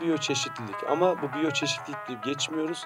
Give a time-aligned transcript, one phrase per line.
[0.00, 2.84] Biyoçeşitlilik ama bu biyoçeşitlilikle geçmiyoruz.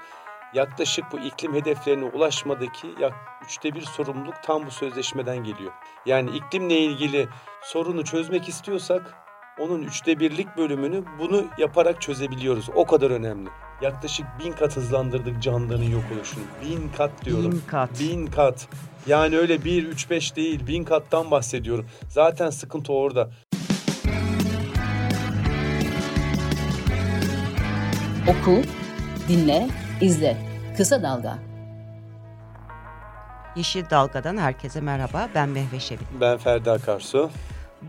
[0.54, 3.12] Yaklaşık bu iklim hedeflerine ulaşmadaki yak
[3.44, 5.72] üçte bir sorumluluk tam bu sözleşmeden geliyor.
[6.06, 7.28] Yani iklimle ilgili
[7.62, 9.14] sorunu çözmek istiyorsak
[9.60, 12.68] onun üçte birlik bölümünü bunu yaparak çözebiliyoruz.
[12.74, 13.48] O kadar önemli.
[13.82, 16.44] Yaklaşık bin kat hızlandırdık canlıların yok oluşunu.
[16.64, 17.52] Bin kat diyorum.
[17.52, 18.00] Bin kat.
[18.00, 18.68] Bin kat.
[19.06, 20.66] Yani öyle bir, üç, beş değil.
[20.66, 21.86] Bin kattan bahsediyorum.
[22.08, 23.30] Zaten sıkıntı orada.
[28.28, 28.62] Oku,
[29.28, 29.68] dinle,
[30.00, 30.36] izle.
[30.76, 31.38] Kısa Dalga.
[33.56, 35.28] Yeşil Dalga'dan herkese merhaba.
[35.34, 36.06] Ben Mehve Şevin.
[36.20, 37.30] Ben Ferdi Akarsu.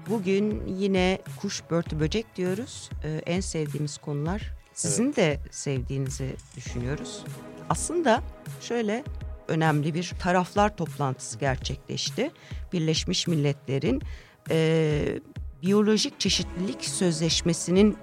[0.09, 2.89] Bugün yine kuş, börtü, böcek diyoruz.
[3.03, 4.41] Ee, en sevdiğimiz konular.
[4.73, 5.15] Sizin evet.
[5.15, 7.23] de sevdiğinizi düşünüyoruz.
[7.69, 8.21] Aslında
[8.61, 9.03] şöyle
[9.47, 12.31] önemli bir taraflar toplantısı gerçekleşti.
[12.73, 14.01] Birleşmiş Milletler'in
[14.49, 15.19] e,
[15.61, 17.97] biyolojik çeşitlilik sözleşmesinin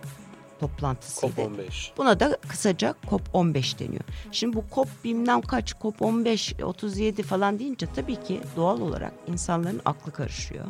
[0.62, 1.40] toplantısıydı.
[1.40, 1.90] COP15.
[1.96, 4.04] Buna da kısaca COP15 deniyor.
[4.32, 10.12] Şimdi bu COP bilmem kaç, COP15, 37 falan deyince tabii ki doğal olarak insanların aklı
[10.12, 10.64] karışıyor.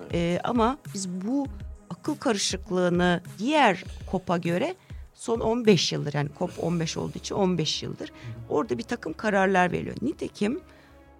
[0.00, 0.14] Evet.
[0.14, 1.46] Ee, ama biz bu
[1.90, 4.74] akıl karışıklığını diğer COP'a göre
[5.14, 8.12] son 15 yıldır yani COP 15 olduğu için 15 yıldır
[8.48, 9.96] orada bir takım kararlar veriliyor.
[10.02, 10.60] Nitekim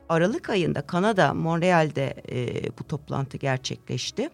[0.09, 4.31] Aralık ayında Kanada, Montreal'de e, bu toplantı gerçekleşti.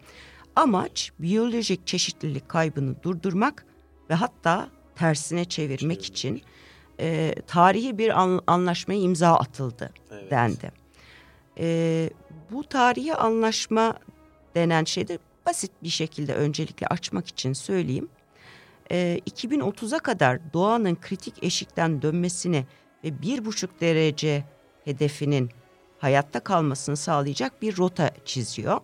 [0.56, 3.66] Amaç biyolojik çeşitlilik kaybını durdurmak
[4.10, 6.42] ve hatta tersine çevirmek için
[7.00, 10.30] e, tarihi bir an, anlaşmaya imza atıldı evet.
[10.30, 10.72] dendi.
[11.58, 12.10] E,
[12.50, 13.94] bu tarihi anlaşma
[14.54, 18.08] denen şeyde basit bir şekilde öncelikle açmak için söyleyeyim.
[18.90, 22.66] E, 2030'a kadar doğanın kritik eşikten dönmesini
[23.04, 24.44] ve bir buçuk derece
[24.84, 25.50] hedefinin
[25.98, 28.80] hayatta kalmasını sağlayacak bir rota çiziyor.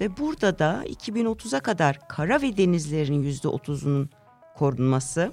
[0.00, 4.10] Ve burada da 2030'a kadar kara ve denizlerin yüzde otuzunun
[4.58, 5.32] korunması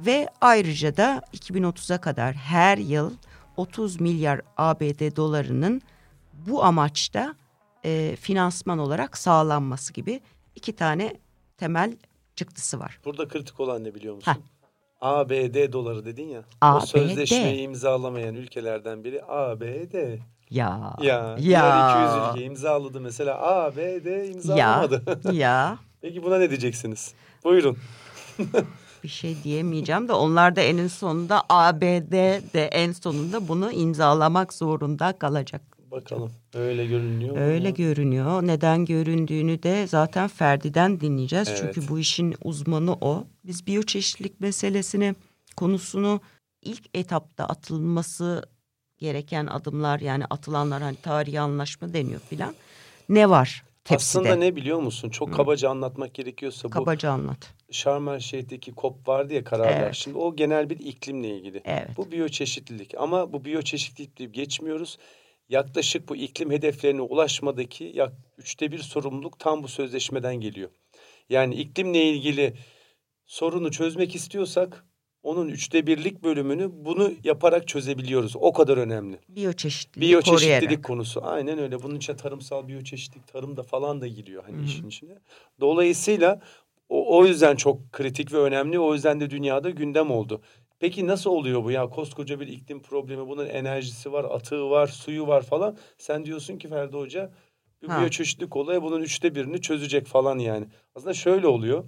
[0.00, 3.12] ve ayrıca da 2030'a kadar her yıl
[3.56, 5.82] 30 milyar ABD dolarının
[6.46, 7.34] bu amaçta
[7.84, 10.20] e, finansman olarak sağlanması gibi
[10.54, 11.16] iki tane
[11.56, 11.96] temel
[12.36, 13.00] çıktısı var.
[13.04, 14.32] Burada kritik olan ne biliyor musun?
[14.32, 14.36] Heh.
[15.00, 16.42] ABD doları dedin ya.
[16.60, 16.82] ABD.
[16.82, 20.18] O sözleşmeyi imzalamayan ülkelerden biri ABD.
[20.50, 20.96] Ya.
[21.00, 21.36] Ya.
[21.38, 22.30] Ya.
[22.30, 23.40] 200 ülke imzaladı mesela.
[23.40, 25.02] ABD imzalamadı.
[25.24, 25.32] Ya.
[25.32, 25.78] ya.
[26.00, 27.14] Peki buna ne diyeceksiniz?
[27.44, 27.76] Buyurun.
[29.04, 32.12] bir şey diyemeyeceğim de onlar da en sonunda ABD
[32.54, 35.62] de en sonunda bunu imzalamak zorunda kalacak.
[35.90, 37.42] Bakalım öyle görünüyor mu?
[37.42, 38.42] Öyle görünüyor.
[38.42, 41.48] Neden göründüğünü de zaten Ferdi'den dinleyeceğiz.
[41.48, 41.60] Evet.
[41.60, 43.24] Çünkü bu işin uzmanı o.
[43.44, 45.14] Biz biyoçeşitlilik meselesini
[45.56, 46.20] konusunu
[46.62, 48.44] ilk etapta atılması
[48.98, 52.54] gereken adımlar yani atılanlar hani tarihi anlaşma deniyor filan.
[53.08, 54.20] Ne var tepside?
[54.20, 55.10] Aslında ne biliyor musun?
[55.10, 57.12] Çok kabaca anlatmak gerekiyorsa kabaca bu.
[57.12, 57.54] anlat.
[57.70, 59.82] Sharm el Şeyh'teki COP vardı ya kararlar.
[59.82, 59.94] Evet.
[59.94, 61.62] Şimdi o genel bir iklimle ilgili.
[61.64, 61.88] Evet.
[61.96, 64.98] Bu biyoçeşitlilik ama bu biyoçeşitlilik deyip geçmiyoruz.
[65.48, 70.70] Yaklaşık bu iklim hedeflerine ulaşmadaki yak üçte bir sorumluluk tam bu sözleşmeden geliyor.
[71.28, 72.54] Yani iklimle ilgili
[73.26, 74.84] sorunu çözmek istiyorsak
[75.22, 78.36] onun üçte birlik bölümünü bunu yaparak çözebiliyoruz.
[78.36, 79.18] O kadar önemli.
[79.28, 80.84] Biyoçeşitlilik, biyoçeşitlilik koruyarak.
[80.84, 81.20] konusu.
[81.24, 81.82] Aynen öyle.
[81.82, 84.64] Bunun içine tarımsal biyoçeşitlilik, tarım da falan da giriyor hani Hı-hı.
[84.64, 85.18] işin içine.
[85.60, 86.40] Dolayısıyla
[86.88, 88.78] o, o yüzden çok kritik ve önemli.
[88.78, 90.40] O yüzden de dünyada gündem oldu.
[90.78, 91.88] Peki nasıl oluyor bu ya?
[91.88, 93.28] Koskoca bir iklim problemi.
[93.28, 95.76] Bunun enerjisi var, atığı var, suyu var falan.
[95.98, 97.32] Sen diyorsun ki Ferdi Hoca
[97.82, 100.66] bir biyoçeşitlilik olayı bunun üçte birini çözecek falan yani.
[100.94, 101.84] Aslında şöyle oluyor.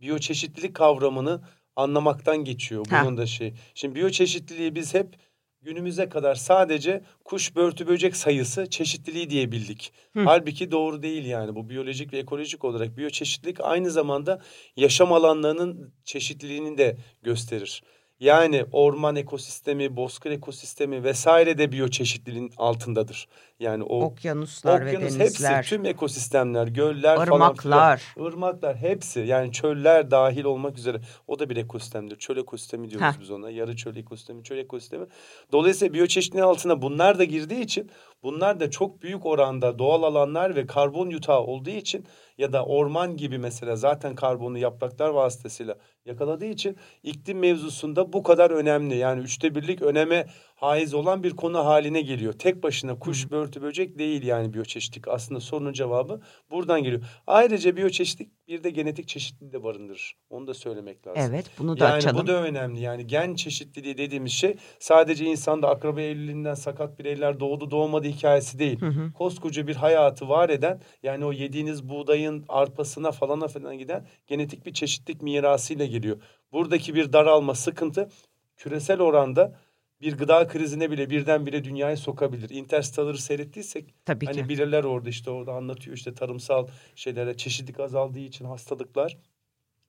[0.00, 1.42] Biyoçeşitlilik kavramını
[1.76, 3.16] anlamaktan geçiyor bunun ha.
[3.16, 3.54] da şey.
[3.74, 5.16] Şimdi biyoçeşitliliği biz hep
[5.62, 9.92] günümüze kadar sadece kuş, börtü, böcek sayısı çeşitliliği diye bildik.
[10.12, 10.20] Hı.
[10.24, 14.42] Halbuki doğru değil yani bu biyolojik ve ekolojik olarak biyoçeşitlilik aynı zamanda
[14.76, 17.82] yaşam alanlarının çeşitliliğini de gösterir.
[18.22, 23.28] Yani orman ekosistemi, bozkır ekosistemi vesaire de biyoçeşitliliğin altındadır.
[23.60, 28.02] Yani o okyanuslar okyanus, ve denizler, hepsi tüm ekosistemler, göller ırmaklar.
[28.16, 32.16] falan ırmaklar hepsi yani çöller dahil olmak üzere o da bir ekosistemdir.
[32.16, 33.20] Çöl ekosistemi diyoruz Heh.
[33.20, 33.50] biz ona.
[33.50, 35.06] Yarı çöl ekosistemi, çöl ekosistemi.
[35.52, 37.90] Dolayısıyla biyoçeşitliliğin altına bunlar da girdiği için
[38.22, 42.06] bunlar da çok büyük oranda doğal alanlar ve karbon yutağı olduğu için
[42.38, 48.50] ya da orman gibi mesela zaten karbonu yapraklar vasıtasıyla yakaladığı için iklim mevzusunda bu kadar
[48.50, 48.96] önemli.
[48.96, 50.26] Yani üçte birlik öneme
[50.62, 52.32] haiz olan bir konu haline geliyor.
[52.32, 55.08] Tek başına kuş, börtü, böcek değil yani biyoçeşitlik.
[55.08, 56.20] Aslında sorunun cevabı
[56.50, 57.02] buradan geliyor.
[57.26, 60.16] Ayrıca biyoçeşitlik bir de genetik çeşitliliği de barındırır.
[60.30, 61.22] Onu da söylemek lazım.
[61.30, 62.22] Evet bunu da yani açalım.
[62.22, 62.80] bu da önemli.
[62.80, 68.80] Yani gen çeşitliliği dediğimiz şey sadece insanda akraba evliliğinden sakat bireyler doğdu doğmadı hikayesi değil.
[68.80, 69.12] Hı hı.
[69.12, 74.72] Koskoca bir hayatı var eden yani o yediğiniz buğdayın arpasına falana falan giden genetik bir
[74.72, 76.22] çeşitlilik mirasıyla geliyor.
[76.52, 78.08] Buradaki bir daralma sıkıntı
[78.56, 79.58] küresel oranda
[80.02, 82.50] bir gıda krizine bile birdenbire dünyayı sokabilir.
[82.50, 84.48] Interstellar'ı seyrettiysek Tabii hani ki.
[84.48, 89.18] bilirler orada işte orada anlatıyor işte tarımsal şeylere çeşitlilik azaldığı için hastalıklar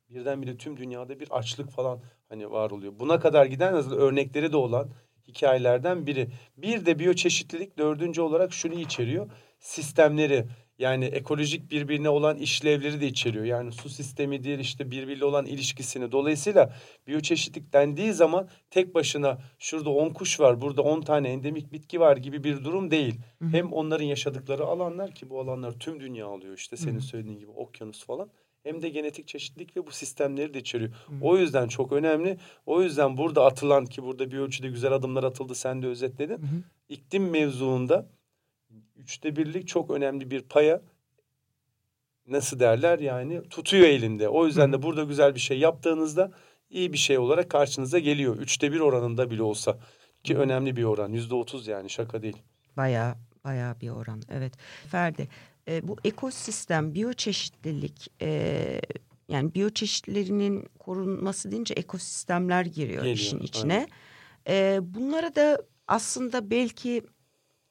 [0.10, 2.94] birdenbire tüm dünyada bir açlık falan hani var oluyor.
[3.00, 4.90] Buna kadar giden örnekleri de olan
[5.28, 6.28] hikayelerden biri.
[6.58, 9.30] Bir de biyoçeşitlilik dördüncü olarak şunu içeriyor.
[9.60, 10.46] Sistemleri
[10.80, 13.46] yani ekolojik birbirine olan işlevleri de içeriyor.
[13.46, 16.12] Yani su sistemidir işte birbiriyle olan ilişkisini.
[16.12, 16.74] Dolayısıyla
[17.08, 22.18] biyoçeşitlik dendiği zaman tek başına şurada 10 kuş var, burada 10 tane endemik bitki var
[22.18, 23.16] gibi bir durum değil.
[23.52, 28.06] Hem onların yaşadıkları alanlar ki bu alanlar tüm dünya alıyor işte senin söylediğin gibi okyanus
[28.06, 28.30] falan.
[28.64, 30.92] Hem de genetik çeşitlilik ve bu sistemleri de içeriyor.
[31.22, 32.38] O yüzden çok önemli.
[32.66, 36.40] O yüzden burada atılan ki burada bir ölçüde güzel adımlar atıldı sen de özetledin.
[36.90, 38.10] İklim mevzuunda
[38.96, 40.82] üçte birlik çok önemli bir paya
[42.28, 44.30] nasıl derler yani tutuyor elinde.
[44.30, 46.32] O yüzden de burada güzel bir şey yaptığınızda
[46.70, 48.38] iyi bir şey olarak karşınıza geliyor.
[48.38, 49.78] Üçte bir oranında bile olsa
[50.24, 52.38] ki önemli bir oran yüzde otuz yani şaka değil.
[52.78, 54.22] Bayağı bayağı bir oran.
[54.32, 54.54] Evet.
[54.92, 55.28] Ferdi
[55.68, 58.82] e, bu ekosistem, biyoçeşitlilik e,
[59.30, 63.88] yani biyoçeşitlerinin korunması deyince ekosistemler giriyor Geliyor, işin içine.
[64.48, 65.58] E, bunlara da
[65.88, 67.04] aslında belki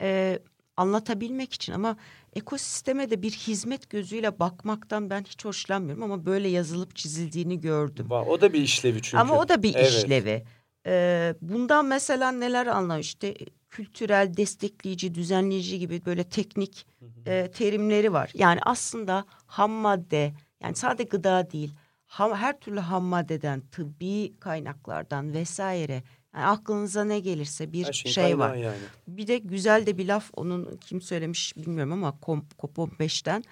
[0.00, 0.38] e,
[0.76, 1.96] anlatabilmek için ama
[2.36, 8.06] ekosisteme de bir hizmet gözüyle bakmaktan ben hiç hoşlanmıyorum ama böyle yazılıp çizildiğini gördüm.
[8.10, 9.16] O da bir işlevi çünkü.
[9.16, 9.92] Ama o da bir Evet.
[9.92, 10.44] işlevi.
[10.86, 13.34] Ee, bundan mesela neler anlar işte
[13.72, 16.86] kültürel, destekleyici, düzenleyici gibi böyle teknik
[17.26, 18.30] e, terimleri var.
[18.34, 20.32] Yani aslında ham madde
[20.62, 21.74] yani sadece gıda değil
[22.06, 26.02] ham, her türlü ham maddeden, tıbbi kaynaklardan vesaire
[26.34, 28.54] yani aklınıza ne gelirse bir şey var.
[28.54, 28.76] yani.
[29.08, 33.44] Bir de güzel de bir laf onun kim söylemiş bilmiyorum ama Kom- COP15'ten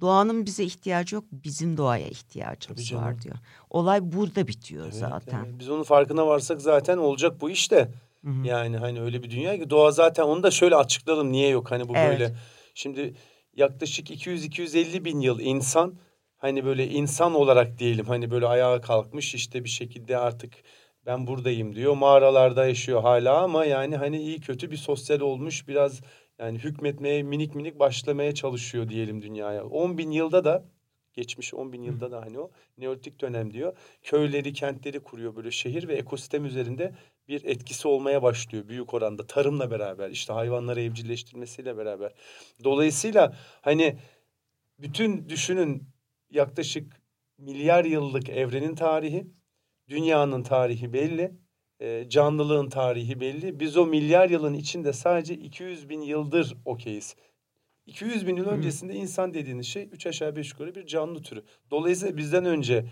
[0.00, 3.36] doğanın bize ihtiyacı yok bizim doğaya ihtiyacımız var diyor.
[3.70, 5.44] Olay burada bitiyor Evet, zaten.
[5.46, 5.58] evet.
[5.58, 7.88] Biz onun farkına varsak zaten olacak bu iş de.
[8.24, 8.46] Hı hı.
[8.46, 11.88] Yani hani öyle bir dünya ki doğa zaten onu da şöyle açıklayalım niye yok hani
[11.88, 12.10] bu Evet.
[12.10, 12.36] böyle.
[12.74, 13.14] Şimdi
[13.56, 15.98] yaklaşık 200-250 bin yıl insan
[16.36, 20.54] hani böyle insan olarak diyelim hani böyle ayağa kalkmış işte bir şekilde artık
[21.06, 21.94] ben buradayım diyor.
[21.96, 26.00] Mağaralarda yaşıyor hala ama yani hani iyi kötü bir sosyal olmuş biraz
[26.38, 29.64] yani hükmetmeye minik minik başlamaya çalışıyor diyelim dünyaya.
[29.64, 30.64] 10 bin yılda da
[31.12, 33.76] geçmiş 10 bin yılda da hani o Neolitik dönem diyor.
[34.02, 36.94] Köyleri, kentleri kuruyor böyle şehir ve ekosistem üzerinde
[37.28, 42.12] bir etkisi olmaya başlıyor büyük oranda tarımla beraber işte hayvanları evcilleştirmesiyle beraber.
[42.64, 43.98] Dolayısıyla hani
[44.78, 45.82] bütün düşünün
[46.30, 46.92] yaklaşık
[47.38, 49.26] milyar yıllık evrenin tarihi,
[49.88, 51.32] dünyanın tarihi belli,
[51.80, 53.60] e, canlılığın tarihi belli.
[53.60, 57.16] Biz o milyar yılın içinde sadece 200 bin yıldır okeyiz.
[57.86, 61.44] 200 bin yıl öncesinde insan dediğiniz şey üç aşağı beş yukarı bir canlı türü.
[61.70, 62.84] Dolayısıyla bizden önce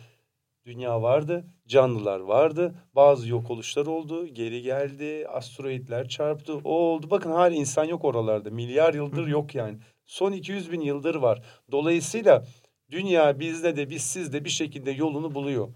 [0.66, 7.10] dünya vardı, canlılar vardı, bazı yok oluşlar oldu, geri geldi, asteroidler çarptı, o oldu.
[7.10, 9.78] Bakın hala insan yok oralarda, milyar yıldır yok yani.
[10.06, 11.42] Son 200 bin yıldır var.
[11.72, 12.44] Dolayısıyla
[12.90, 15.68] dünya bizde de biz sizde bir şekilde yolunu buluyor.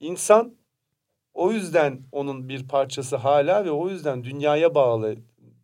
[0.00, 0.54] İnsan
[1.34, 5.16] o yüzden onun bir parçası hala ve o yüzden dünyaya bağlı,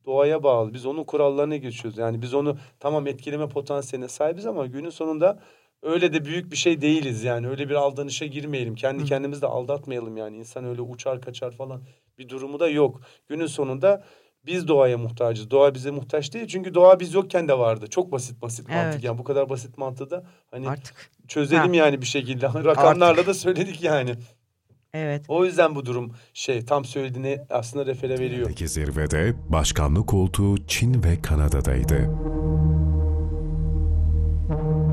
[0.07, 0.75] doğaya bağlı.
[0.75, 1.99] Biz onun kurallarına geçiyoruz.
[1.99, 5.41] Yani biz onu tamam etkileme potansiyeline sahibiz ama günün sonunda
[5.83, 7.49] öyle de büyük bir şey değiliz yani.
[7.49, 8.75] Öyle bir aldanışa girmeyelim.
[8.75, 10.37] Kendi kendimizi de aldatmayalım yani.
[10.37, 11.83] İnsan öyle uçar kaçar falan
[12.19, 13.01] bir durumu da yok.
[13.29, 14.05] Günün sonunda
[14.47, 15.51] biz doğaya muhtacız.
[15.51, 16.47] Doğa bize muhtaç değil.
[16.47, 17.87] Çünkü doğa biz yokken de vardı.
[17.91, 18.93] Çok basit basit mantık.
[18.95, 19.05] Evet.
[19.05, 21.77] Yani bu kadar basit mantığı da hani Artık çözelim Ha.
[21.77, 22.47] yani bir şekilde.
[22.65, 24.15] Rakamlarla da söyledik yani.
[24.95, 25.25] evet.
[25.29, 28.49] O yüzden bu durum şey tam söylediğini aslında refere veriyor.
[28.49, 32.11] Peki zirvede başkanlık koltuğu Çin ve Kanada'daydı.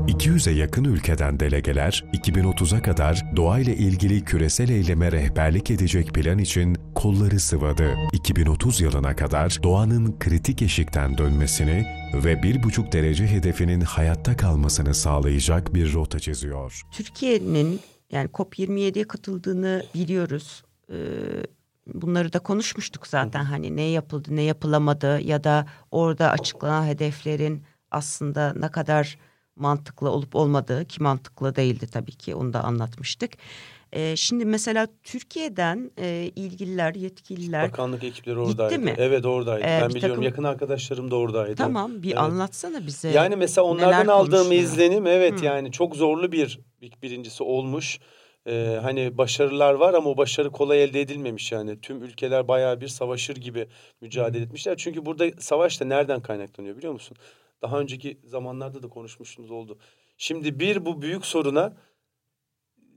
[0.06, 7.40] 200'e yakın ülkeden delegeler 2030'a kadar doğayla ilgili küresel eyleme rehberlik edecek plan için kolları
[7.40, 7.96] sıvadı.
[8.12, 15.92] 2030 yılına kadar doğanın kritik eşikten dönmesini ve 1,5 derece hedefinin hayatta kalmasını sağlayacak bir
[15.92, 16.82] rota çiziyor.
[16.92, 17.80] Türkiye'nin
[18.12, 20.64] yani COP27'ye katıldığını biliyoruz.
[20.90, 20.96] Ee,
[21.94, 28.54] bunları da konuşmuştuk zaten hani ne yapıldı ne yapılamadı ya da orada açıklanan hedeflerin aslında
[28.56, 29.18] ne kadar
[29.56, 33.30] mantıklı olup olmadığı ki mantıklı değildi tabii ki onu da anlatmıştık.
[33.92, 38.78] E, şimdi mesela Türkiye'den e, ilgililer, yetkililer Bakanlık ekipleri oradaydı.
[38.78, 38.94] mi?
[38.98, 39.66] Evet oradaydı.
[39.66, 41.54] Ee, ben biliyorum takım- yakın arkadaşlarım da oradaydı.
[41.56, 42.18] tamam bir Evet.
[42.18, 43.08] anlatsana bize.
[43.08, 45.44] Yani mesela onlardan aldığım izlenim evet Hı.
[45.44, 46.58] yani çok zorlu bir-
[47.02, 47.98] birincisi olmuş.
[48.46, 51.80] Ee, hani başarılar var ama o başarı kolay elde edilmemiş yani.
[51.80, 53.68] Tüm ülkeler bayağı bir savaşır gibi
[54.00, 54.76] mücadele etmişler.
[54.76, 57.16] Çünkü burada savaş da nereden kaynaklanıyor biliyor musun?
[57.62, 59.78] Daha önceki zamanlarda da konuşmuştunuz oldu.
[60.18, 61.76] Şimdi bir bu büyük soruna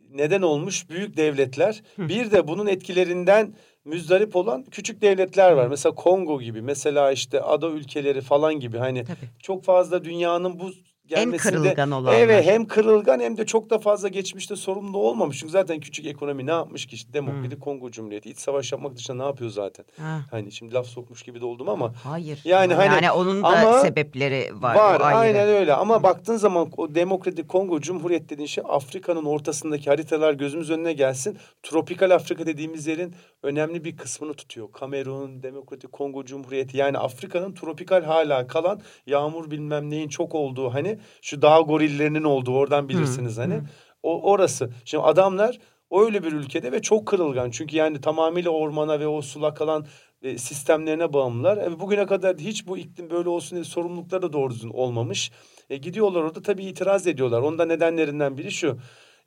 [0.09, 1.83] neden olmuş büyük devletler.
[1.97, 3.53] Bir de bunun etkilerinden
[3.85, 5.67] müzdarip olan küçük devletler var.
[5.67, 8.77] Mesela Kongo gibi, mesela işte ada ülkeleri falan gibi.
[8.77, 9.29] Hani Tabii.
[9.39, 10.71] çok fazla dünyanın bu
[11.11, 12.13] En gelmesinde kırılgan olanlar.
[12.19, 15.39] Evet hem kırılgan hem de çok da fazla geçmişte sorumlu olmamış.
[15.39, 19.17] Çünkü zaten küçük ekonomi ne yapmış ki işte Demokratik Kongo Cumhuriyeti iç savaş yapmak dışında
[19.17, 19.85] ne yapıyor zaten?
[19.99, 22.41] Ha, Hani şimdi laf sokmuş gibi de oldum ama hayır.
[22.45, 24.75] Yani hani- yani onun da ama- sebepleri var.
[24.75, 30.33] Var, aynen öyle ama baktığın zaman o Demokratik Kongo Cumhuriyeti dediğin şey Afrika'nın ortasındaki haritalar
[30.33, 31.37] gözümüz önüne gelsin.
[31.63, 34.71] Tropikal Afrika dediğimiz yerin önemli bir kısmını tutuyor.
[34.71, 40.98] Kamerun, Demokratik Kongo Cumhuriyeti yani Afrika'nın tropikal hala kalan yağmur bilmem neyin çok olduğu hani
[41.21, 43.53] şu dağ gorillerinin olduğu oradan bilirsiniz hani.
[43.53, 43.61] hı.
[44.03, 44.69] O orası.
[44.85, 45.59] Şimdi adamlar
[45.91, 47.51] öyle bir ülkede ve çok kırılgan.
[47.51, 49.85] Çünkü yani tamamıyla ormana ve o sulak kalan
[50.21, 51.57] e, sistemlerine bağımlılar.
[51.57, 55.31] E, bugüne kadar hiç bu iklim böyle olsun diye sorumlulukları da doğru düzgün olmamış.
[55.69, 57.41] E, gidiyorlar orada tabii itiraz ediyorlar.
[57.41, 58.77] Onun da nedenlerinden biri şu.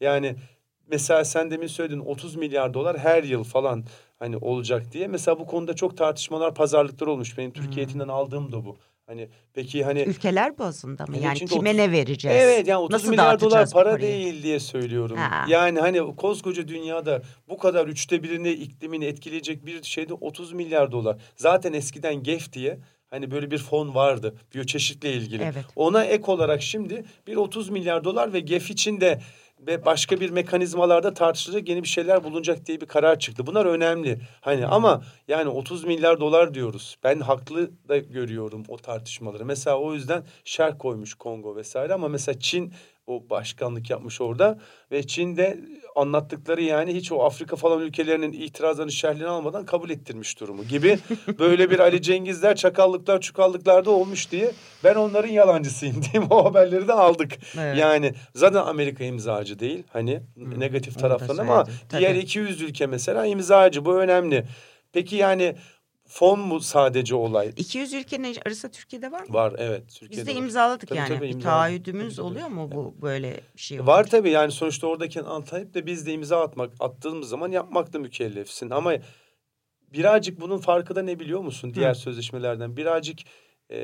[0.00, 0.37] Yani
[0.88, 3.85] mesela sen demin söyledin 30 milyar dolar her yıl falan
[4.19, 5.09] hani olacak diye.
[5.09, 7.38] Mesela bu konuda çok tartışmalar, pazarlıklar olmuş.
[7.38, 8.79] Benim Türkiye eğitimden aldığım da bu.
[9.12, 11.16] Hani peki hani Ülkeler bazında mı?
[11.19, 12.38] Yani kime 30 ne vereceğiz?
[12.40, 14.02] Evet yani 30 Nasıl milyar dolar para parayı?
[14.02, 15.16] değil diye söylüyorum.
[15.16, 15.45] Ha.
[15.49, 21.16] Yani hani koskoca dünyada bu kadar üçte birini iklimini etkileyecek bir şeyde 30 milyar dolar.
[21.37, 22.78] Zaten eskiden GEF diye
[23.11, 25.42] hani böyle bir fon vardı biyoçeşitle ilgili.
[25.42, 25.64] Evet.
[25.76, 29.21] Ona ek olarak şimdi bir 30 milyar dolar ve GEF için de
[29.66, 33.47] ve başka bir mekanizmalarda tartışılacak yeni bir şeyler bulunacak diye bir karar çıktı.
[33.47, 34.21] Bunlar önemli.
[34.40, 36.97] Hani ama yani 30 milyar dolar diyoruz.
[37.04, 39.45] Ben haklı da görüyorum o tartışmaları.
[39.45, 42.73] Mesela o yüzden şer koymuş Kongo vesaire ama mesela Çin
[43.06, 44.59] o başkanlık yapmış orada
[44.90, 45.61] ve Çin'de
[45.97, 50.99] anlattıkları yani hiç o Afrika falan ülkelerinin itirazlarını şerhlerini almadan kabul ettirmiş durumu gibi
[51.38, 54.50] böyle bir Ali Cengizler çakallıklar çukallıklar da olmuş diye
[54.85, 57.32] ben onların yalancısıyım diyeyim o haberleri de aldık.
[57.59, 57.78] Evet.
[57.78, 62.18] Yani zaten Amerika imzacı değil hani negatif onu da taraftan ama diğer Tabii.
[62.18, 64.44] 200 ülke mesela imzacı bu önemli.
[64.92, 65.56] Peki yani
[66.12, 67.52] fon mu sadece olay?
[67.57, 69.35] 200 ülkenin arasında Türkiye'de var mı?
[69.35, 69.83] Var evet.
[69.88, 70.45] Türkiye'de Biz de var.
[70.45, 71.09] imzaladık Tabii, yani.
[71.09, 71.45] tabii, bir imzaladık.
[71.45, 72.26] taahhüdümüz Tabii, tabii.
[72.26, 73.87] oluyor mu bu böyle bir şey?
[73.87, 74.11] Var olunca?
[74.11, 78.71] tabii yani sonuçta oradaki Antalya'da de biz de imza atmak attığımız zaman yapmakla mükellefsin.
[78.71, 78.95] Ama
[79.92, 81.99] birazcık bunun farkı da ne biliyor musun diğer Hı.
[81.99, 82.76] sözleşmelerden?
[82.76, 83.19] Birazcık
[83.71, 83.78] e,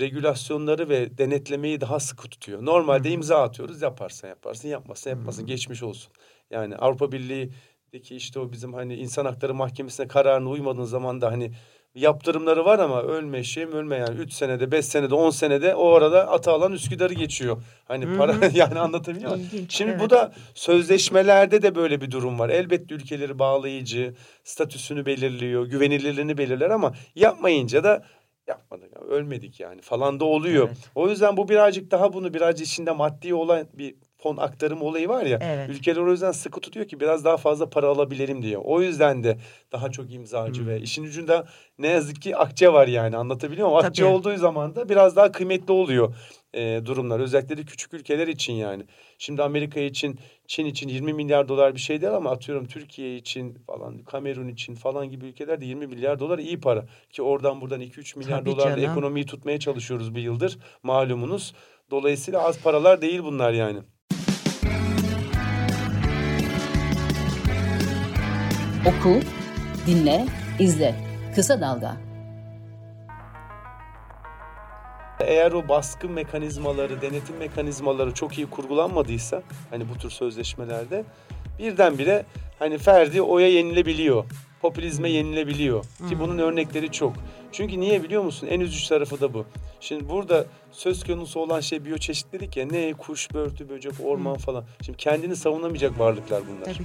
[0.00, 2.64] regülasyonları ve denetlemeyi daha sıkı tutuyor.
[2.64, 6.12] Normalde imza atıyoruz yaparsan yaparsın yapmazsan yapmasın geçmiş olsun.
[6.50, 11.52] Yani Avrupa Birliği'deki işte o bizim hani insan hakları mahkemesine kararına uymadığın zaman da hani
[11.94, 16.30] yaptırımları var ama ölme şeyim ölme yani 3 senede 5 senede 10 senede o arada
[16.30, 17.62] Atalan Üsküdar'ı geçiyor.
[17.84, 19.48] Hani para yani anlatabiliyor muyum?
[19.68, 20.00] Şimdi evet.
[20.00, 22.48] bu da sözleşmelerde de böyle bir durum var.
[22.48, 28.04] Elbette ülkeleri bağlayıcı, statüsünü belirliyor, güvenilirliğini belirler ama yapmayınca da
[28.46, 30.68] yapmadık, ölmedik yani falan da oluyor.
[30.68, 30.90] Evet.
[30.94, 35.24] O yüzden bu birazcık daha bunu biraz içinde maddi olan bir fon aktarımı olayı var
[35.26, 35.38] ya.
[35.42, 35.70] Evet.
[35.70, 38.58] Ülkeler o yüzden sıkı tutuyor ki biraz daha fazla para alabilelim diye.
[38.58, 39.38] O yüzden de
[39.72, 40.68] daha çok imzacı Hmm.
[40.68, 41.46] ve işin ucunda
[41.78, 43.84] ne yazık ki akçe var yani anlatabiliyor muyum?
[43.84, 44.12] Akçe Tabii.
[44.14, 46.14] olduğu zaman da biraz daha kıymetli oluyor
[46.54, 47.20] e, durumlar.
[47.20, 48.82] Özellikle de küçük ülkeler için yani.
[49.18, 53.54] Şimdi Amerika için, Çin için 20 milyar dolar bir şey değil ama atıyorum Türkiye için
[53.66, 56.84] falan, Kamerun için falan gibi ülkelerde 20 milyar dolar iyi para.
[57.10, 58.90] Ki oradan buradan 2-3 milyar Tabii dolarla canım.
[58.90, 61.54] ekonomiyi tutmaya çalışıyoruz bir yıldır malumunuz.
[61.90, 63.78] Dolayısıyla az paralar değil bunlar yani.
[68.86, 69.20] Oku,
[69.86, 70.26] dinle,
[70.58, 70.94] izle.
[71.34, 71.96] Kısa Dalga.
[75.20, 81.04] Eğer o baskı mekanizmaları, denetim mekanizmaları çok iyi kurgulanmadıysa hani bu tür sözleşmelerde
[81.58, 82.24] birdenbire
[82.58, 84.24] hani Ferdi oya yenilebiliyor.
[84.62, 85.84] Popülizme yenilebiliyor.
[86.08, 87.12] Ki bunun örnekleri çok.
[87.54, 88.46] Çünkü niye biliyor musun?
[88.50, 89.44] En üzücü tarafı da bu.
[89.80, 92.66] Şimdi burada söz konusu olan şey biyoçeşitlilik ya.
[92.66, 94.64] Ne kuş, börtü, böcek, orman falan.
[94.86, 96.64] Şimdi kendini savunamayacak varlıklar bunlar.
[96.64, 96.74] Tabii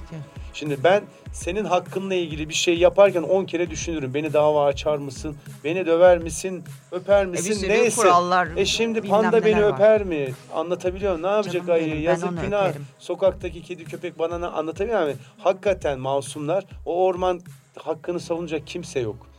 [0.52, 4.14] Şimdi ben senin hakkınla ilgili bir şey yaparken on kere düşünürüm.
[4.14, 5.36] Beni dava açar mısın?
[5.64, 6.64] Beni döver misin?
[6.92, 7.52] Öper E misin?
[7.52, 8.00] sürü Neyse.
[8.02, 9.72] kurallar, E şimdi panda beni var.
[9.74, 10.28] öper mi?
[10.54, 11.26] Anlatabiliyor muyum?
[11.26, 11.84] Ne yapacak Canım ayı?
[11.86, 12.68] benim, ben Yazık günah.
[12.68, 12.86] öperim.
[12.98, 15.18] Sokaktaki kedi köpek bana ne anlatabiliyor muyum?
[15.38, 17.40] Hakikaten masumlar o orman
[17.78, 19.29] hakkını savunacak kimse yok.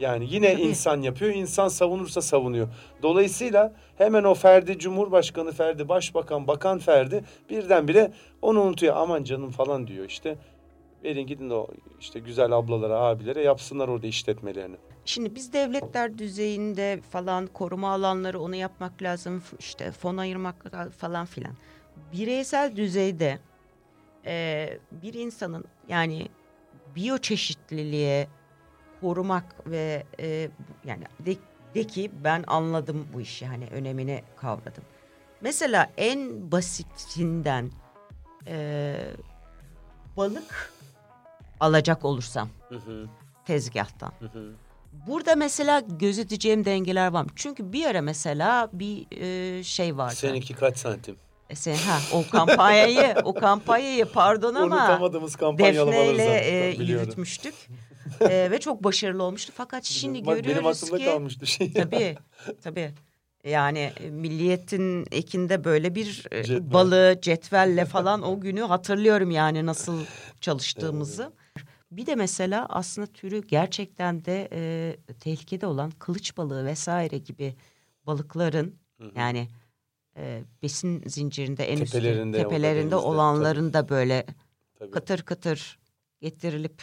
[0.00, 0.62] Yani yine Tabii.
[0.62, 1.34] insan yapıyor.
[1.34, 2.68] insan savunursa savunuyor.
[3.02, 8.96] Dolayısıyla hemen o Ferdi Cumhurbaşkanı Ferdi, Başbakan, Bakan Ferdi birdenbire onu unutuyor.
[8.96, 10.36] Aman canım falan diyor işte.
[11.04, 11.68] Verin gidin de o
[12.00, 14.76] işte güzel ablalara, abilere yapsınlar orada işletmelerini.
[15.04, 21.26] Şimdi biz devletler düzeyinde falan koruma alanları onu yapmak lazım işte fon ayırmak la- falan
[21.26, 21.52] filan.
[22.12, 23.38] Bireysel düzeyde
[24.26, 24.68] e,
[25.02, 26.28] bir insanın yani
[26.96, 28.28] biyoçeşitliliğe
[29.04, 30.48] korumak ve e,
[30.84, 31.36] yani de,
[31.74, 34.84] de ki ben anladım bu işi hani önemini kavradım.
[35.40, 37.70] Mesela en basitinden
[38.46, 38.96] e,
[40.16, 40.72] balık
[41.60, 43.06] alacak olursam Hı hı,
[43.44, 44.12] tezgahtan.
[44.18, 44.52] hı hı.
[45.06, 47.26] Burada mesela gözeteceğim dengeler var.
[47.36, 50.14] Çünkü bir ara mesela bir e, şey vardı.
[50.14, 51.16] Seninki kaç santim?
[51.50, 57.54] E sen ha o kampanyayı o kampanyayı pardon ama Unutamadığımız Defne kampanyalar ile e, yürütmüştük.
[58.20, 59.52] E, ve çok başarılı olmuştu.
[59.56, 61.72] Fakat şimdi Bak, görüyoruz benim aklımda ki kalmıştı şey.
[61.72, 62.16] tabii
[62.62, 62.90] tabii
[63.44, 66.72] yani e, milliyetin ekinde böyle bir e, Cetvel.
[66.72, 70.04] balığı cetvelle falan o günü hatırlıyorum yani nasıl
[70.40, 71.32] çalıştığımızı.
[71.92, 77.54] Bir de mesela aslında türü gerçekten de e, tehlikede olan kılıç balığı vesaire gibi
[78.06, 78.74] balıkların
[79.16, 79.48] yani
[80.16, 84.26] e, besin zincirinde en Tepelerinde, tepelerinde olanların da böyle
[84.78, 84.90] Tabii.
[84.90, 85.78] kıtır kıtır
[86.20, 86.82] getirilip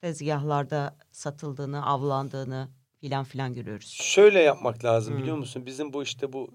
[0.00, 2.68] tezgahlarda satıldığını, avlandığını
[3.00, 3.98] filan filan görüyoruz.
[4.02, 5.18] Şöyle yapmak lazım Hı.
[5.18, 5.66] biliyor musun?
[5.66, 6.50] Bizim bu işte bu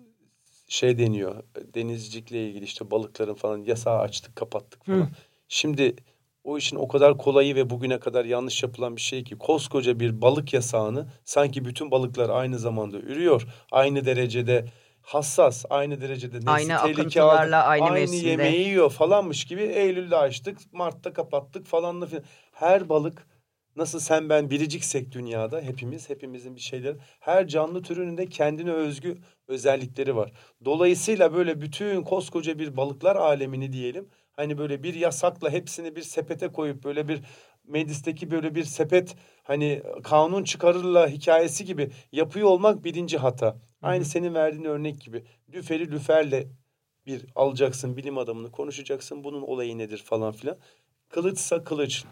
[0.68, 1.44] şey deniyor.
[1.74, 4.98] Denizcilikle ilgili işte balıkların falan yasağı açtık kapattık falan.
[4.98, 5.08] Hı.
[5.48, 5.96] Şimdi
[6.44, 10.22] o işin o kadar kolayı ve bugüne kadar yanlış yapılan bir şey ki koskoca bir
[10.22, 13.48] balık yasağını sanki bütün balıklar aynı zamanda ürüyor.
[13.72, 14.66] Aynı derecede
[15.02, 18.28] hassas, aynı derecede nesli Aynı tehlike altında, aynı aynı mevsimde.
[18.30, 22.24] yemeği yiyor falanmış gibi Eylül'de açtık, Mart'ta kapattık falan da filan.
[22.52, 23.28] Her balık
[23.76, 29.18] Nasıl sen ben biriciksek dünyada hepimiz hepimizin bir şeyleri her canlı türünün de kendine özgü
[29.48, 30.32] özellikleri var.
[30.66, 36.48] Dolayısıyla böyle bütün koskoca bir balıklar alemini diyelim hani böyle bir yasakla hepsini bir sepete
[36.48, 37.22] koyup böyle bir
[37.64, 43.58] meclisteki böyle bir sepet hani kanun çıkarırla hikayesi gibi yapıyor olmak birinci hata.
[43.82, 46.48] Aynı senin verdiğin örnek gibi lüferi lüferle
[47.06, 50.58] bir alacaksın bilim adamını konuşacaksın bunun olayı nedir falan filan.
[51.10, 52.04] Kılıçsa kılıç,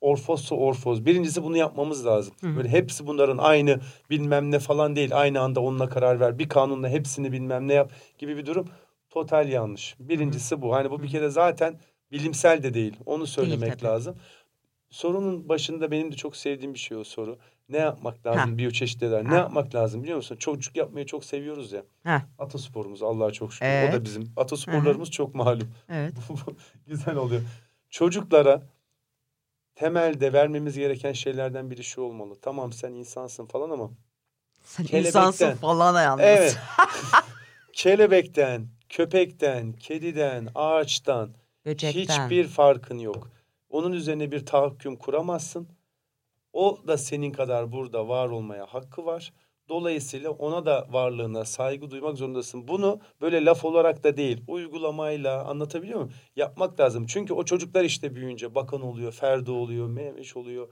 [0.00, 1.06] orfozsa orfoz.
[1.06, 2.34] Birincisi bunu yapmamız lazım.
[2.42, 5.10] Böyle hepsi bunların aynı bilmem ne falan değil.
[5.20, 6.38] Aynı anda onunla karar ver.
[6.38, 8.68] Bir kanunla hepsini bilmem ne yap gibi bir durum
[9.10, 9.96] total yanlış.
[10.00, 10.74] Birincisi bu.
[10.74, 11.80] Hani bu bir kere zaten
[12.12, 12.96] bilimsel de değil.
[13.06, 13.84] Onu söylemek tabii.
[13.84, 14.16] lazım.
[14.90, 17.38] Sorunun başında benim de çok sevdiğim bir şey o soru.
[17.68, 19.24] Ne yapmak lazım biyoçeşitliler?
[19.24, 19.34] Ne Ha.
[19.36, 20.36] yapmak lazım biliyor musun?
[20.36, 21.82] Çocuk yapmayı çok seviyoruz ya.
[22.04, 23.66] Heh, Atasporumuz Allah'a çok şükür.
[23.66, 23.92] O Evet.
[23.92, 25.68] da bizim atasporlarımız çok malum.
[25.88, 26.14] evet.
[26.86, 27.42] Güzel oluyor.
[27.90, 28.62] Çocuklara
[29.78, 32.34] temelde vermemiz gereken şeylerden biri şu olmalı.
[32.42, 33.90] Tamam sen insansın falan ama
[34.64, 35.20] Sen Kelebekten.
[35.20, 36.24] insansın falan yalnız.
[36.24, 36.56] evet.
[37.72, 41.30] Kelebekten, köpekten, kediden, ağaçtan
[41.66, 42.00] Böcekten.
[42.02, 43.30] hiçbir farkın yok.
[43.70, 45.68] Onun üzerine bir tahakküm kuramazsın.
[46.52, 49.32] O da senin kadar burada var olmaya hakkı var.
[49.68, 52.68] Dolayısıyla ona da varlığına saygı duymak zorundasın.
[52.68, 56.12] Bunu böyle laf olarak da değil, uygulamayla anlatabiliyor muyum?
[56.36, 57.06] Yapmak lazım.
[57.06, 60.68] Çünkü o çocuklar işte büyüyünce bakan oluyor, Ferdi oluyor, Mehmet oluyor,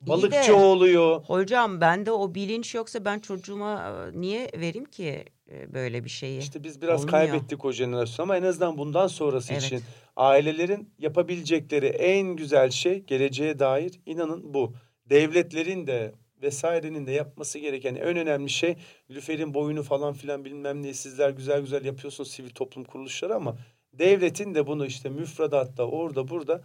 [0.00, 1.22] balıkçı de- oluyor.
[1.24, 3.80] Hocam bende o bilinç yoksa ben çocuğuma
[4.14, 6.38] e, niye vereyim ki e, böyle bir şeyi?
[6.38, 7.10] İşte biz biraz Olmuyor.
[7.10, 9.62] kaybettik o jenerasyonu ama en azından bundan sonrası Evet.
[9.64, 9.80] için
[10.16, 14.74] ailelerin yapabilecekleri en güzel şey geleceğe dair inanın bu.
[15.10, 18.76] Devletlerin de vesairenin de yapması gereken en önemli şey
[19.10, 23.56] lüferin boyunu falan filan bilmem ne sizler güzel güzel yapıyorsunuz sivil toplum kuruluşları ama
[23.92, 26.62] devletin de bunu işte müfredatta orada burada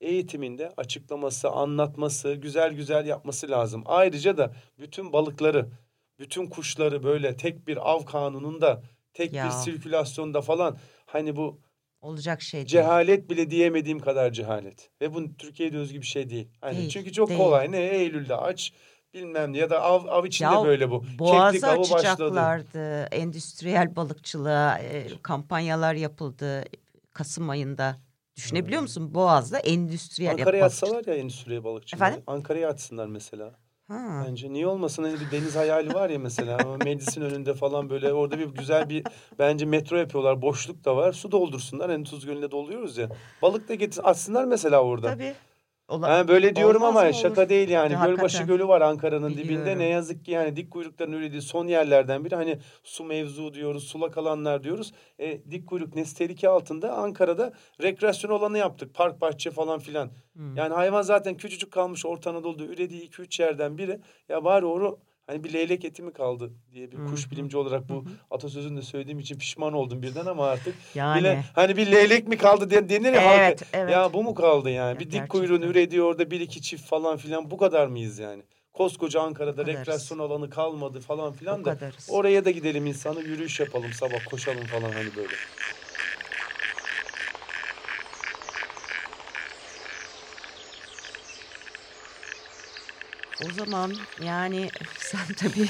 [0.00, 3.82] eğitiminde açıklaması, anlatması, güzel güzel yapması lazım.
[3.86, 5.68] Ayrıca da bütün balıkları,
[6.18, 8.82] bütün kuşları böyle tek bir av kanununda,
[9.14, 9.44] tek Ya.
[9.46, 11.60] bir sirkülasyonda falan hani bu
[12.00, 12.66] Olacak şey değil.
[12.68, 14.90] cehalet bile diyemediğim kadar cehalet.
[15.00, 16.48] Ve bu Türkiye'de özgü bir şey değil.
[16.60, 17.40] Hani Değil, çünkü çok değil.
[17.40, 17.72] kolay.
[17.72, 18.72] Ne Eylül'de aç
[19.14, 21.04] bilmem ya da av, av içinde Ya böyle bu.
[21.18, 21.94] Boğazı Keklik avı başladı.
[21.94, 23.02] açacaklardı.
[23.04, 26.64] Endüstriyel balıkçılığa e, kampanyalar yapıldı
[27.12, 27.96] Kasım ayında.
[28.36, 29.14] Düşünebiliyor musun?
[29.14, 32.02] Boğaz'da endüstriyel Ankara'ya atsalar ya endüstriye balıkçılığı.
[32.02, 32.22] Efendim?
[32.26, 33.54] Ankara'ya atsınlar mesela.
[33.88, 34.24] Ha.
[34.28, 38.38] Bence niye olmasın hani bir deniz hayali var ya mesela meclisin önünde falan böyle orada
[38.38, 39.04] bir güzel bir
[39.38, 43.08] bence metro yapıyorlar boşluk da var su doldursunlar hani tuz gölüne doluyoruz ya
[43.42, 45.34] balık da getir atsınlar mesela orada Tabii.
[45.88, 47.92] Ola- Ben böyle diyorum ama şaka değil yani.
[47.92, 48.42] Ya, Gölbaşı.
[48.42, 49.48] Gölü var Ankara'nın dibinde.
[49.48, 49.78] Biliyorum.
[49.78, 52.34] Ne yazık ki yani dik kuyrukların ürediği son yerlerden biri.
[52.34, 54.92] Hani su mevzu diyoruz, sulak alanlar diyoruz.
[55.18, 58.94] E, dik kuyruk nesli tehlike altında Ankara'da rekreasyon alanı yaptık.
[58.94, 60.10] Park, bahçe falan filan.
[60.32, 60.56] Hmm.
[60.56, 64.00] Yani hayvan zaten küçücük kalmış Orta Anadolu'da ürediği 2-3 yerden biri.
[64.28, 68.04] Ya bari oru hani bir leylek eti mi kaldı diye bir kuş bilimci olarak bu
[68.30, 70.74] atasözünü de söylediğim için pişman oldum birden ama artık.
[70.94, 71.20] Yani.
[71.20, 73.78] Bile, hani bir leylek mi kaldı den- denir ya Evet, halka.
[73.78, 73.92] evet.
[73.92, 74.94] Ya bu mu kaldı yani?
[74.94, 75.28] Bir dik gerçekten.
[75.38, 78.42] kuyruğun ürediği orada bir iki çift falan filan bu kadar mıyız yani?
[78.72, 79.78] Koskoca Ankara'da kadarız.
[79.80, 82.08] rekreasyon alanı kalmadı falan filan O da kadarız.
[82.10, 85.32] oraya da gidelim insanı yürüyüş yapalım sabah koşalım falan hani böyle.
[93.46, 93.92] O zaman
[94.24, 95.68] yani sen tabii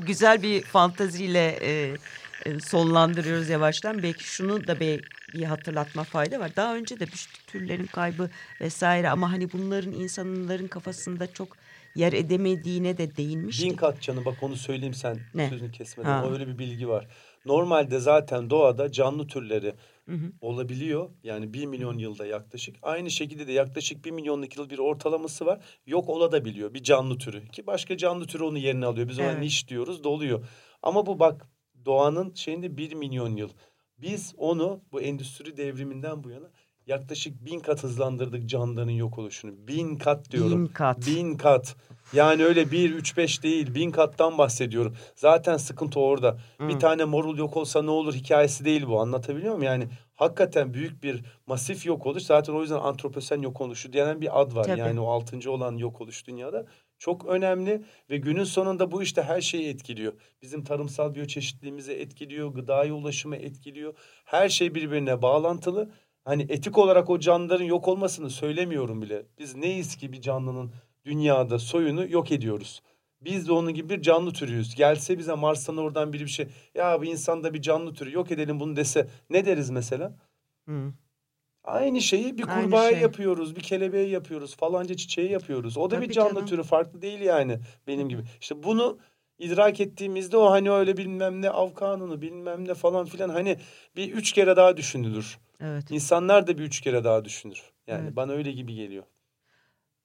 [0.06, 1.96] güzel bir fantaziyle e,
[2.46, 4.02] e, sonlandırıyoruz yavaştan.
[4.02, 6.56] Belki şunu da bir, bir hatırlatma fayda var.
[6.56, 11.56] Daha önce de bir türlerin kaybı vesaire ama hani bunların insanların kafasında çok
[11.94, 13.70] yer edemediğine de değinmiştik.
[13.70, 15.48] Bin kat canı bak onu söyleyeyim sen Ne?
[15.48, 16.10] sözünü kesmeden.
[16.10, 16.24] Ha.
[16.26, 17.06] O öyle bir bilgi var.
[17.46, 19.74] Normalde zaten doğada canlı türleri
[20.40, 21.10] olabiliyor.
[21.22, 22.76] Yani bir milyon yılda yaklaşık.
[22.82, 25.64] Aynı şekilde de yaklaşık bir milyonluk yıl bir ortalaması var.
[25.86, 27.48] Yok olabiliyor bir canlı türü.
[27.48, 29.08] Ki başka canlı türü onun yerini alıyor.
[29.08, 29.40] Biz ona Evet.
[29.40, 30.46] niş diyoruz doluyor.
[30.82, 31.48] Ama bu bak
[31.84, 33.50] doğanın şeyinde bir milyon yıl.
[33.98, 36.50] Biz onu bu endüstri devriminden bu yana
[36.88, 39.52] yaklaşık bin kat hızlandırdık canlıların yok oluşunu.
[39.68, 40.64] Bin kat diyorum.
[40.64, 41.06] Bin kat.
[41.06, 41.76] Bin kat.
[42.12, 43.74] Yani öyle bir, üç, beş değil.
[43.74, 44.96] Bin kattan bahsediyorum.
[45.14, 46.38] Zaten sıkıntı orada.
[46.60, 49.00] Bir tane morul yok olsa ne olur hikayesi değil bu.
[49.00, 49.62] Anlatabiliyor muyum?
[49.62, 52.22] Yani hakikaten büyük bir masif yok oluş.
[52.22, 54.64] Zaten o yüzden antroposen yok oluşu denen bir ad var.
[54.64, 54.80] Tabii.
[54.80, 56.66] Yani o altıncı olan yok oluş dünyada.
[56.98, 60.12] Çok önemli ve günün sonunda bu işte her şeyi etkiliyor.
[60.42, 63.94] Bizim tarımsal biyoçeşitliliğimizi etkiliyor, gıdaya ulaşımı etkiliyor.
[64.24, 65.90] Her şey birbirine bağlantılı.
[66.28, 69.26] Hani etik olarak o canlıların yok olmasını söylemiyorum bile.
[69.38, 70.72] Biz neyiz ki bir canlının
[71.04, 72.82] dünyada soyunu yok ediyoruz.
[73.20, 74.74] Biz de onun gibi bir canlı türüyüz.
[74.74, 78.60] Gelse bize Mars'tan oradan biri bir şey ya bu insanda bir canlı türü yok edelim
[78.60, 80.16] bunu dese ne deriz mesela?
[80.68, 80.92] Hı.
[81.64, 83.00] Aynı şeyi bir kurbağaya şey.
[83.00, 85.78] yapıyoruz, bir kelebeğe yapıyoruz, falanca çiçeğe yapıyoruz.
[85.78, 86.46] O da bir Tabii canlı canım.
[86.46, 88.22] türü, farklı değil yani benim gibi.
[88.40, 88.98] İşte bunu
[89.38, 93.56] idrak ettiğimizde o hani öyle bilmem ne av kanunu bilmem ne falan filan hani
[93.96, 95.38] bir üç kere daha düşünülür.
[95.60, 95.90] Evet.
[95.90, 97.62] İnsanlar da bir üç kere daha düşünür.
[97.86, 98.16] Yani Evet.
[98.16, 99.04] bana öyle gibi geliyor.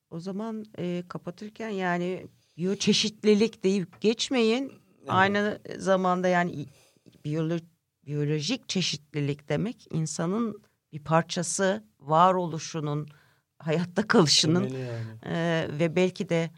[0.10, 4.72] O zaman e, kapatırken yani biyoçeşitlilik deyip geçmeyin.
[5.08, 6.66] Aynı zamanda yani
[7.26, 7.64] biyolo-
[8.06, 13.08] biyolojik çeşitlilik demek insanın bir parçası varoluşunun
[13.60, 15.36] hayatta kalışının yani.
[15.36, 16.52] e, ve belki de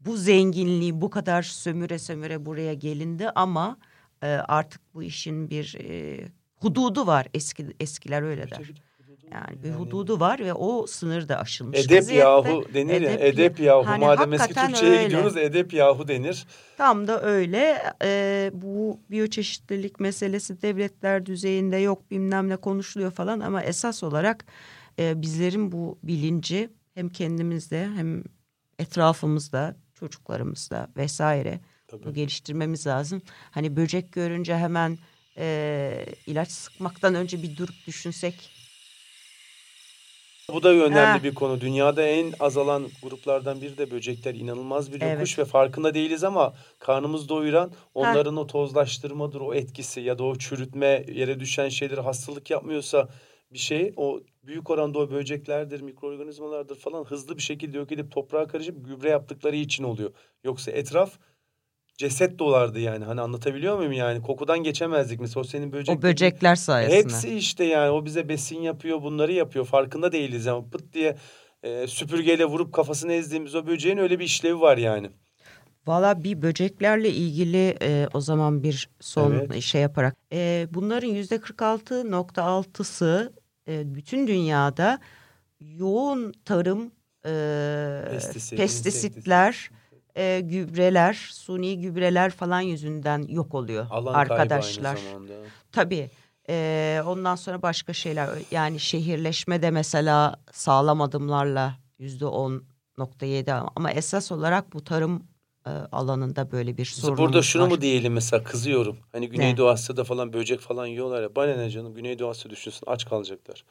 [0.00, 3.78] bu zenginliği bu kadar sömüre sömüre buraya gelindi ama
[4.22, 6.24] e, artık bu işin bir e,
[6.60, 8.60] hududu var eski eskiler öyle der.
[9.32, 11.78] Yani bir hududu var ve o sınır da aşılmış.
[11.78, 12.14] Edep vaziyette.
[12.28, 13.10] yahu denir ya.
[13.12, 13.86] Edep- Edep yahu.
[13.86, 15.04] Hani Madem eski Türkçe'ye öyle.
[15.04, 16.46] gidiyoruz edep yahu denir.
[16.76, 17.82] Tam da öyle.
[18.02, 24.44] Ee, bu biyoçeşitlilik meselesi devletler düzeyinde yok bilmem ne konuşuluyor falan ama esas olarak
[24.98, 28.24] e, bizlerin bu bilinci hem kendimizde hem
[28.78, 32.04] etrafımızda çocuklarımızda vesaire Tabii.
[32.04, 33.22] bu geliştirmemiz lazım.
[33.50, 34.98] Hani böcek görünce hemen
[35.38, 38.34] e, ilaç sıkmaktan önce bir durup düşünsek.
[40.52, 41.22] Bu da önemli Ha.
[41.22, 41.60] bir konu.
[41.60, 44.34] Dünyada en azalan gruplardan biri de böcekler.
[44.34, 45.14] İnanılmaz bir Evet.
[45.14, 50.38] yokuş ve farkında değiliz ama karnımız doyuran onların o tozlaştırmadır, o etkisi ya da o
[50.38, 53.08] çürütme, yere düşen şeyleri hastalık yapmıyorsa
[53.52, 58.46] bir şey o büyük oranda o böceklerdir, mikroorganizmalardır falan hızlı bir şekilde yok edip toprağa
[58.46, 60.10] karışıp gübre yaptıkları için oluyor.
[60.44, 61.18] Yoksa etraf
[61.96, 63.04] ceset dolardı yani.
[63.04, 64.22] Hani anlatabiliyor muyum yani?
[64.22, 66.98] Kokudan geçemezdik mesela o senin böcek O böcekler sayesinde.
[66.98, 71.16] Hepsi işte yani o bize besin yapıyor bunları yapıyor farkında değiliz ama pıt diye
[71.62, 75.10] e, süpürgeyle vurup kafasını ezdiğimiz o böceğin öyle bir işlevi var yani.
[75.86, 79.62] Valla bir böceklerle ilgili e, o zaman bir son Evet.
[79.62, 80.16] şey yaparak.
[80.32, 83.32] E, bunların yüzde 46.6'sı
[83.68, 84.98] e, bütün dünyada
[85.60, 86.90] yoğun tarım,
[87.26, 89.70] e, Pestisit, pestisitler,
[90.16, 94.98] e, gübreler, suni gübreler falan yüzünden yok oluyor Alan arkadaşlar.
[95.72, 96.10] Tabii.
[96.48, 102.64] E, ondan sonra başka şeyler yani şehirleşme de mesela sağlam adımlarla yüzde on
[102.98, 105.22] nokta yedi ama esas olarak bu tarım
[105.66, 107.68] e, alanında böyle bir Biz sorunumuz burada şunu var.
[107.68, 108.96] mu diyelim mesela kızıyorum.
[109.12, 109.26] Hani Ne?
[109.26, 111.36] Güneydoğu Asya'da falan böcek falan yiyorlar ya.
[111.36, 113.64] Bana ne canım Güneydoğu Asya düşünsün aç kalacaklar.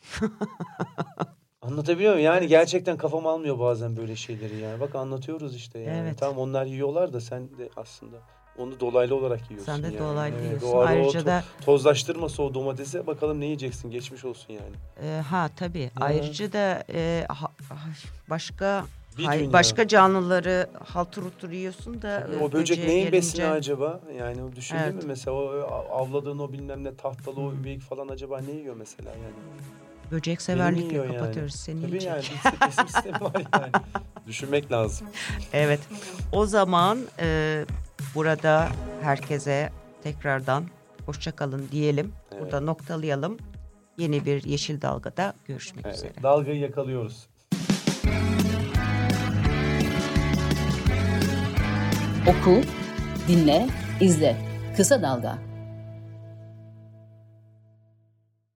[1.62, 2.24] Anlatabiliyor muyum?
[2.26, 4.80] Yani gerçekten kafam almıyor bazen böyle şeyleri yani.
[4.80, 5.98] Bak anlatıyoruz işte yani.
[5.98, 6.18] Evet.
[6.18, 8.16] Tamam onlar yiyorlar da sen de aslında
[8.58, 9.98] Onu dolaylı olarak yiyorsun Sen de yani.
[9.98, 10.68] dolaylı Evet, yiyorsun.
[10.68, 15.06] doğru, o Ayrıca to- da tozlaştırmasa o domatesi bakalım ne yiyeceksin geçmiş olsun yani.
[15.08, 15.90] e, ha tabii.
[16.00, 17.52] Ayrıca da e, ha-
[18.30, 18.84] başka
[19.18, 19.52] Bir dünya.
[19.52, 24.00] başka canlıları haltır hutur yiyorsun da e, o böcek neyin besini gelince- acaba?
[24.18, 24.94] Yani o düşündün Evet.
[24.94, 29.10] mü mesela o avladığın o bilmem ne tahtalı o üveyik falan acaba ne yiyor mesela
[29.10, 29.34] yani?
[30.10, 31.16] Böcek severlikle yani.
[31.16, 32.22] kapatıyoruz seni Tabii yani
[32.86, 33.72] sistemi var yani.
[34.26, 35.06] Düşünmek lazım.
[35.52, 35.80] Evet.
[36.32, 37.64] O zaman e,
[38.14, 38.68] burada
[39.02, 39.70] herkese
[40.02, 40.64] tekrardan
[41.06, 42.12] hoşça kalın diyelim.
[42.32, 42.42] Evet.
[42.42, 43.36] Burada noktalayalım.
[43.98, 46.12] Yeni bir Yeşil Dalga'da görüşmek Evet, üzere.
[46.22, 47.26] dalgayı yakalıyoruz.
[52.26, 52.60] Oku,
[53.28, 53.66] dinle,
[54.00, 54.36] izle.
[54.76, 55.38] Kısa Dalga.